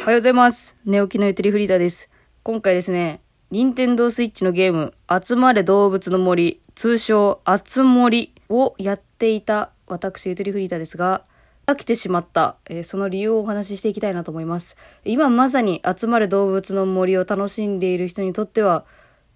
[0.00, 0.76] おはようございます。
[0.86, 2.08] 寝起きのゆとりフリーダです。
[2.42, 11.24] 今回ですね、任天堂スイッチのゲーム、集まれ動物の森、通称、あつ森をやっていた私、ゆとりフリーダですが、
[11.66, 14.78] 飽きてしまった、えーその理由をお話ししていきたいなと思います。
[15.04, 18.86] 今まさに集まれ動物の森を楽しんでいる人にとっては、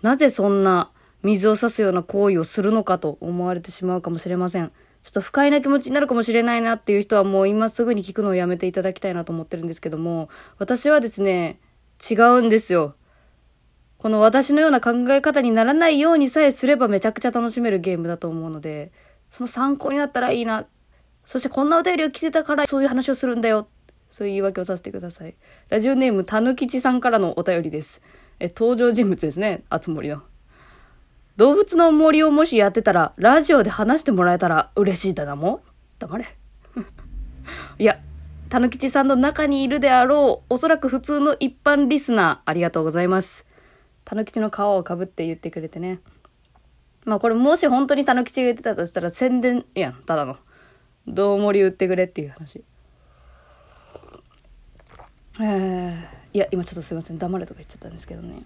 [0.00, 0.92] なぜそんな
[1.24, 4.70] 水を差すような行為をするのかと思われてしまうかもしれません。
[5.02, 10.28] ちょっと不快な気持ちになるかもしれないなっていう人はもう今すぐに聞くのをやめていただきたいなと思ってるんですけども、
[10.58, 11.58] 私はですね、
[12.10, 12.94] 違うんですよ。
[13.98, 18.90] この私のような考え方にならないようにさえすればめちゃくちゃ楽しめるゲームだと思うので、
[19.30, 20.66] その参考になったらいいな。
[21.24, 23.68] そしてこんなお便りを来てたからそういう話をするんだよ。
[24.10, 25.34] そういう言い訳をさせてください。
[25.68, 28.02] ラジオネームたぬきちさんからのお便りです。
[28.40, 29.62] え、登場人物ですね。
[29.68, 30.22] あつ森の。
[31.42, 35.60] 動物の森をもしやってたら、ラジオで話してもらえたら嬉しいだなも
[35.98, 36.24] 黙れ。
[37.80, 37.98] いや、
[38.48, 43.44] たぬきちさんの中にいるであろう、おそらく普通の一般リスナー、ありがとうございます。
[44.04, 45.98] たぬきちの皮をかぶって言ってくれてね。
[47.04, 50.36] まあこれもし本当にたぬきちが言ってたとしたら宣伝やん、ただの。
[51.08, 52.62] どう森売ってくれっていう話。
[55.40, 56.04] えー、
[56.34, 58.44] いや、今ちょっとすいません、黙れとか言っちゃったんですけどね。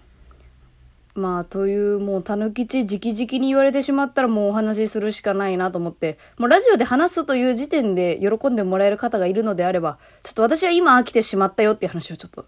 [1.17, 12.45] まあ、という、もう、たぬきち直々に言われてしまったらもうお話しするしかないなと思って、もうラジオで話すという時点で喜んでもらえる方がいるのであれば、ちょっと私は今飽きてしまったよっていう話をちょっと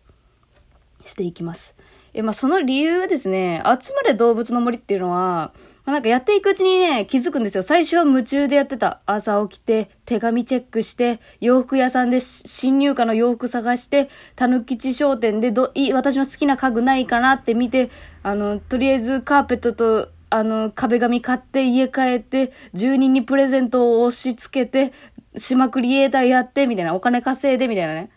[1.03, 1.73] していきます。
[2.13, 5.53] え、まあ、その理由はですね、集まれ動物の森っていうのは、
[5.85, 7.63] まあ、なんかやっていくうちにね、気づくんですよ。
[7.63, 9.01] 最初は夢中でやってた。
[9.05, 17.89] 朝起きて、手紙チェックして、洋服屋さんで新入荷の洋服探して、たぬきち商店でど、い、私の好きな家具ないかなって見て、
[18.23, 24.93] あの、とりあえずカーペットと、あの、壁紙買って家帰って、住人にプレゼントを押し付けて、
[25.35, 28.09] 島クリエイターやって、みたいな、お金稼いで、みたいなね。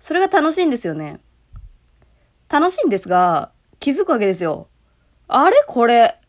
[0.00, 1.20] それが楽しいんですよね。
[2.54, 4.68] 楽しいんですが、気づくわけですよ。
[5.26, 5.56] あれ？
[5.66, 6.20] これ、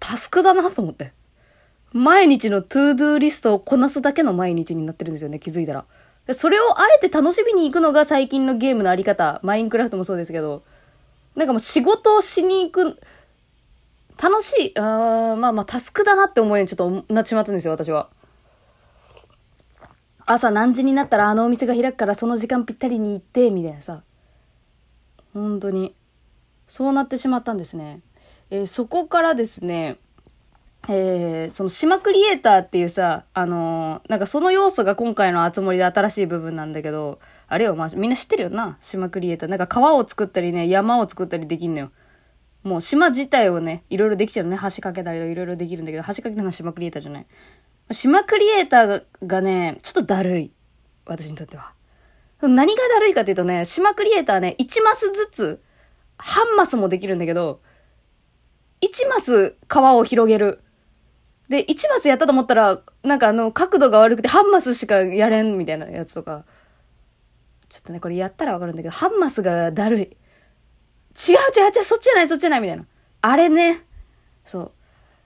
[0.00, 1.12] タスクだなと思って。
[1.92, 5.84] 毎日の to-do list をこなすだけの毎日になってるんですよね、気づいたら。
[6.26, 9.40] でそれをあえて楽しみに行くのが最近のゲームのあり方。
[9.42, 10.62] マインクラフトもそうですけど。
[11.36, 12.98] なんかもう仕事をしに行く、
[14.22, 18.08] 楽しい、あーまあまあタスクだなって思うようにちょっとなってしまったんですよ、私は。
[20.24, 24.02] 朝何時になったらあのお店が開くからその時間ぴったりに行って、みたいなさ。
[25.34, 25.94] 本当に
[26.66, 28.00] そうなってしまったんですね。
[28.50, 29.96] えーそこからですね、
[30.88, 37.18] えーその島クリエイターっていうさ、あのーなんかその要素が今回の集まりで新しい部分なんだけど、
[37.48, 39.48] あれよ、まあ、みんな知ってるよな、島クリエイター。
[39.50, 41.90] なんか川を作ったりね、山を作ったりできんのよ。
[42.62, 44.58] もう島自体をね、いろいろできちゃうのね。
[44.62, 47.26] 橋かけたりとかいろいろできるんだけど、橋かけるのは島クリエイターじゃない。
[47.90, 50.50] 島クリエイターがね、ちょっとだるい。
[51.04, 51.73] 私にとっては。
[52.48, 55.62] 何がだるいかっていうとね、島クリエイターね、1マスずつ、
[56.18, 57.60] 半マスもできるんだけど、
[58.80, 60.60] 1マス川を広げる。
[61.48, 66.44] で、1マスやったと思ったら、なんかあの、角度が悪くて半マスしかやれんみたいなやつとか。
[67.68, 70.00] ちょっとね、これやったらわかるんだけど、半マスがだるい。
[70.00, 70.10] 違う
[71.56, 72.86] 違う違う、そっちじゃない、そっちじゃない、みたいな。
[73.20, 73.82] あれね。
[74.44, 74.72] そう。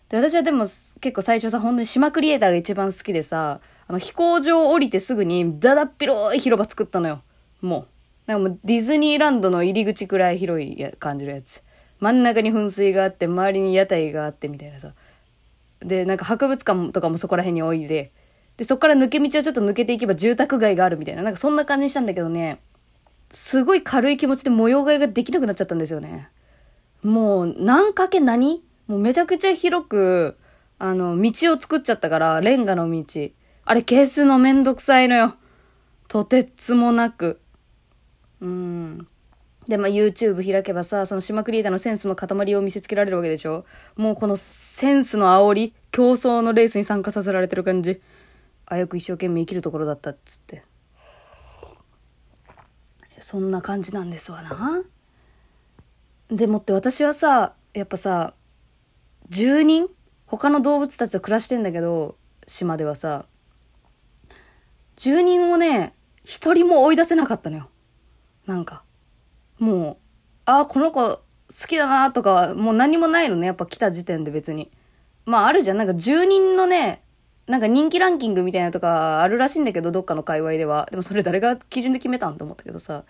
[0.09, 7.23] で、私はでも結構最初さ、本当に島クリエイターが一番好きでさ、あの飛行場降りてすぐにだだっ広い広場作ったのよ。
[7.61, 7.87] もう。
[8.27, 11.63] なんかもうディズニーランドの入り口くらい広い感じのやつ。
[11.99, 14.93] 真ん中に噴水があって、周りに屋台があってみたいなさ。
[15.81, 18.13] で、なんか博物館とかもそこら辺においで、
[18.57, 22.61] で、そこから抜け道をちょっと抜けていけば住宅街があるみたいな、なんかそんな感じにしたんだけどね、
[23.31, 26.29] すごい軽い気持ちで模様替えができなくなっちゃったんですよね。
[27.03, 30.37] もう、何かけ何もうめちゃくちゃ広く、
[30.79, 33.05] あの、道を作っちゃったから、レンガの道。
[33.65, 35.35] あれ消すのめんどくさいのよ。
[36.09, 37.39] とてつもなく。
[38.41, 39.07] うん。
[39.67, 43.67] で、まあ、YouTube 開けばさ、その島クリエイターのセンスの塊を見せつけられるわけでしょ
[43.97, 48.01] もうこのセンスの煽り、競争のレースに参加させられてる感じ。
[48.65, 50.63] あやく一生懸命生きるところだったっつって。
[53.21, 54.83] そんな感じなんですわな。
[56.31, 58.33] でもって私はさ、やっぱさ、
[59.29, 59.89] 住人
[60.27, 62.17] 他の動物たちと暮らしてんだけど、
[62.47, 63.27] 島ではさ、
[64.97, 65.95] 住人をね、
[66.25, 67.69] 一人も追い出せなかったのよ。
[68.47, 68.83] なんか。
[69.59, 69.97] もう、
[70.45, 71.21] ああ、この子好
[71.69, 73.47] きだなとか、もう何もないのね。
[73.47, 74.71] やっぱ来た時点で別に。
[75.25, 75.77] まああるじゃん。
[75.77, 77.03] なんか住人のね、
[77.47, 80.87] なんか人気ランキングみたいなとかあるらしいんだけど、どっかの界隈では。
[80.91, 83.05] でもそれ誰が基準で決めたんと思ったけどさ。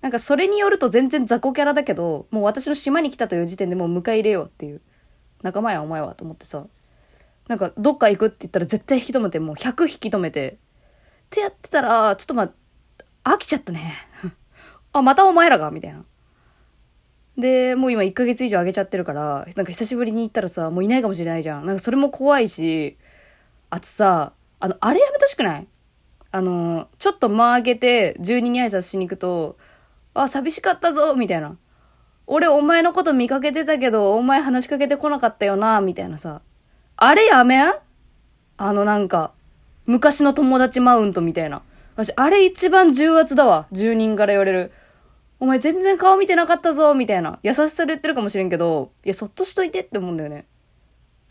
[0.00, 4.80] なんかそれによると全然雑魚キャラだけど、もう私の島に来たという時点でもう迎え入れようっていう。
[5.42, 6.66] 仲間やお前はと思ってさ。
[7.48, 10.52] なんかどっか行くって言ったら絶対引き止めて、もう100引き止めて。
[10.52, 10.54] っ
[11.30, 12.52] てやってたら、ちょっとま
[13.24, 13.94] あ、飽きちゃったね。
[14.92, 15.70] あ、またお前らが？
[15.70, 16.04] みたいな。
[17.36, 21.66] で、もう今1ヶ月以上あげちゃってるから、なんか久しぶりに行ったらさ、もういないかもしれないじゃん。
[21.66, 22.98] なんかそれも怖いし、
[23.70, 25.66] あとさ、あの、あれやめてほしくない？
[26.30, 29.56] あの、ちょっと間開けて住人に挨拶しに行くと、
[30.14, 31.56] あ、寂しかったぞみたいな。
[32.26, 36.42] 俺お前のこと見かけてたけど、お前話しかけてこなかったよなみたいなさ。
[36.96, 37.74] あれやめん？
[38.56, 39.32] あのなんか、
[39.86, 41.62] 昔の友達マウントみたいな。
[41.94, 43.66] 私、あれ一番重圧だわ。
[43.72, 44.72] 住人から言われる。
[45.40, 47.40] お前全然顔見てなかったぞみたいな。
[47.42, 50.46] 優しさで言ってるかもしれんけど、いや、そっとしといてって思うんだよね。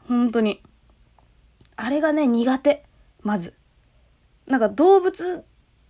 [0.08, 0.62] 本当に。
[1.78, 2.84] あれがね、苦手。
[3.22, 3.54] まず。
[4.48, 5.46] なんか動物、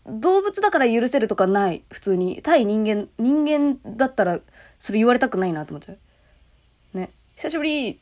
[0.06, 1.84] 動物だから許せるとかない。
[1.92, 2.42] 普通に。
[2.44, 4.40] 対人間、人間だったら、
[4.82, 6.98] それ言われたくないなと思っちゃう。
[6.98, 7.12] ね。
[7.38, 8.00] 久しぶり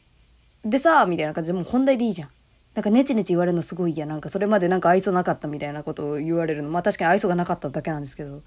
[0.64, 2.30] でさ、みたいな感じでもう本題でいいじゃん。
[2.74, 4.06] なんかネチネチ言われるのすごい嫌。
[4.06, 6.70] なんかそれまでなんか愛想なかったみたいなことを言われるの。
[6.70, 8.42] まあ確かに愛想がなかっただけなんですけど。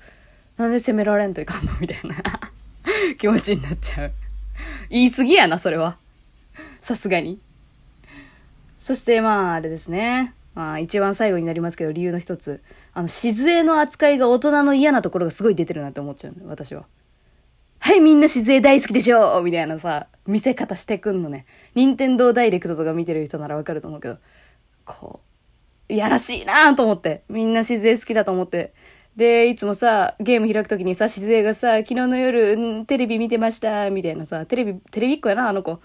[0.56, 1.72] なんで責められんといかんの？
[1.78, 2.16] みたいな
[3.18, 4.12] 気持ちになっちゃう。
[4.88, 5.98] 言い過ぎやな、それは。
[6.80, 7.38] さすがに。
[8.80, 10.32] そしてまあ、あれですね。
[10.54, 12.62] まあ、一番最後になりますけど、理由の一つ。
[12.94, 16.84] あの、静江の扱いが大人の嫌なところがすごい出てるなって思っちゃう私は。
[17.84, 21.46] はい、みんな静江大好きでしょうみたいなさ、見せ方してくんのね。
[21.74, 24.18] 任天堂ダイレクトとか見てる人ならわかると思うけど、
[24.84, 25.18] こ
[25.90, 27.24] う、やらしいなと思って。
[27.28, 28.72] みんな静江好きだと思って。
[29.16, 35.80] で、いつもさ、ゲーム開くときにさ、静江がさ、昨日の夜、ん、テレビ見てました、みたいなさ、テレビ、テレビっ子やな、あの子。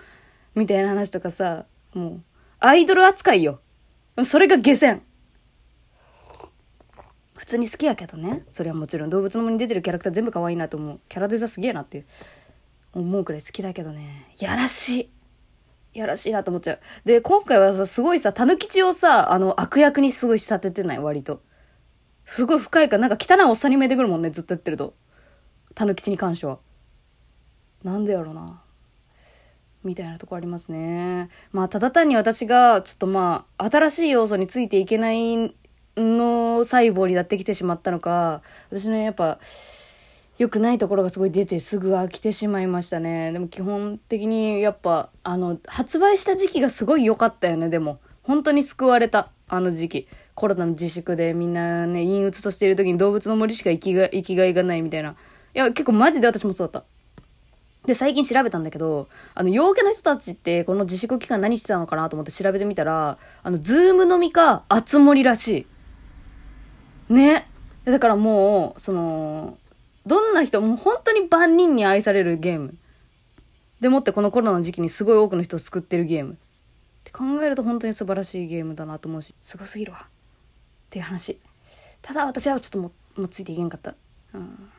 [0.53, 1.65] みたいな話とかさ、
[1.95, 2.21] もう、
[2.59, 3.59] アイドル扱いよ。
[4.23, 5.01] それが下船。
[7.47, 8.43] 普通に好きやけどね。
[8.49, 10.99] それはもちろん動物の森に出てるキャラクター全部可愛いなと思う。
[11.07, 12.03] キャラデザすげえなって
[12.91, 14.27] 思うくらい好きだけどね。
[14.37, 15.09] やらし
[15.93, 15.97] い。
[15.97, 16.79] やらしいなと思っちゃう。
[17.05, 21.41] で、今回はさ、すごいさ、たぬきちをさ、あの、悪役にすごい仕立ててない、割と。
[22.25, 24.93] すごい深いか、なんか汚いおっさんに見えてくるもんね、ずっとやってると。
[25.73, 26.59] たぬきちに関しては。
[27.81, 28.61] なんでやろな。
[29.85, 31.29] みたいなとこありますね。
[31.53, 35.55] まあ、ただ単に私が、ちょっとまあ、新しい要素についていけない
[35.97, 39.39] の細胞になってきてしまったのか、私のやっぱ、
[40.37, 43.31] 良くないところがすごい出てすぐ飽きてしまいましたね。
[43.31, 47.99] でも基本的にやっぱ、あの、発売した時期がすごい良かったよね、でも。
[48.21, 50.07] 本当に救われた、あの時期。
[50.35, 55.15] コロナの自粛でみんなね、陰鬱としている時に動物の森しか生きが生きがいがないみたいな。
[55.55, 56.87] いや、結構マジで私もそうだった。
[57.87, 65.67] で、最近調べたんだけど、あの、陽キャの人たちってこの自粛期間何してたのかなと思って調べてみたら、あの、ズーム飲みか、あつ森らしい。
[67.09, 67.47] ね。
[67.85, 69.57] だからもう、その、
[70.05, 72.75] どんな人、もう本当に万人に愛されるゲーム。
[73.79, 76.33] でもってこのコロナの時期にすごい多くの人を救ってるゲーム。
[76.33, 76.35] っ
[77.03, 80.05] て考えると本当に素晴らしいゲームだなと思うし、すごすぎるわ。
[80.05, 80.09] っ
[80.89, 81.39] ていう話。
[82.01, 83.95] ただ私はちょっとももうついていけんかった。
[84.33, 84.69] うん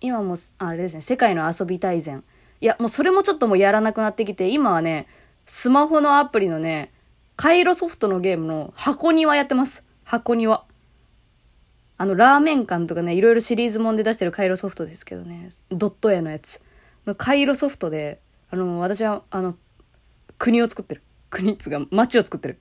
[0.00, 2.24] 今もあれですね世界の遊び大全
[2.60, 5.06] いやもうそれもちょっともうやらなくなってきて今はね
[5.46, 6.92] スマホのアプリのね
[7.36, 10.64] カイロソフトのゲームの箱庭やってます箱庭
[12.00, 16.62] あのラーメン館とかねいろいろシリーズもんで出してるカイロソフトですけどねドット絵のやつ
[17.04, 19.54] のカイロソフトであの私はあの
[20.38, 22.58] 国を作ってる国っつうか街を作ってる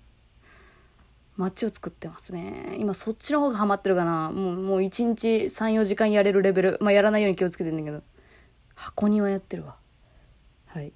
[1.38, 2.76] 街を作ってますね。
[2.80, 4.30] 今そっちの方がハマってるかな。
[4.30, 6.78] もう、もう1日3、4時間やれるレベル。
[6.82, 8.04] まあやらないように気をつけてんだけど。
[8.76, 9.78] 箱庭やってるわ。
[10.66, 10.92] はい。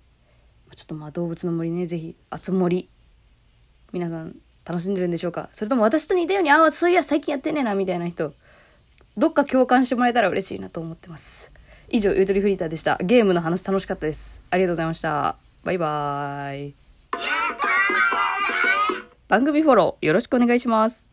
[0.75, 2.89] ちょっとまあ動物の森ね、ぜひ、あつ森。
[3.93, 5.49] 皆さん楽しんでるんでしょうか？
[5.51, 8.33] それとも私と似たように、ああ、そういや最近やってねえな、みたいな人。
[9.17, 11.51] どっか共感してもらえたら嬉しいなと思ってます。
[11.89, 12.97] 以上、ゆとりフリーターでした。
[13.01, 14.41] ゲームの話楽しかったです。
[14.49, 15.35] ありがとうございました。
[15.63, 16.75] バイバーイ。
[19.27, 21.12] 番組フォローよろしくお願いします。